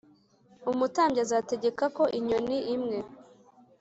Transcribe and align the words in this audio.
Umutambyi 0.71 1.19
azategeke 1.25 1.85
ko 1.95 2.03
inyoni 2.17 2.57
imwe 2.75 2.97